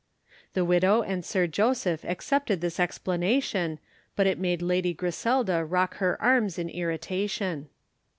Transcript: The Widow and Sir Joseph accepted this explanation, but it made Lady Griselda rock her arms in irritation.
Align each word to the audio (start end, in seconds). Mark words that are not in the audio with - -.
The 0.53 0.65
Widow 0.65 1.03
and 1.03 1.23
Sir 1.23 1.45
Joseph 1.45 2.03
accepted 2.05 2.59
this 2.59 2.79
explanation, 2.79 3.77
but 4.15 4.25
it 4.25 4.39
made 4.39 4.63
Lady 4.63 4.95
Griselda 4.95 5.63
rock 5.63 5.97
her 5.97 6.19
arms 6.19 6.57
in 6.57 6.69
irritation. 6.69 7.69